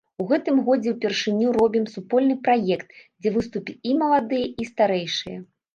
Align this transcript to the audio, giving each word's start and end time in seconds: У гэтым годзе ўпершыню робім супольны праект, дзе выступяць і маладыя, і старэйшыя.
У 0.23 0.25
гэтым 0.29 0.61
годзе 0.69 0.93
ўпершыню 0.93 1.51
робім 1.59 1.85
супольны 1.97 2.35
праект, 2.49 2.89
дзе 3.21 3.29
выступяць 3.39 3.81
і 3.93 3.97
маладыя, 4.05 4.53
і 4.65 4.71
старэйшыя. 4.73 5.39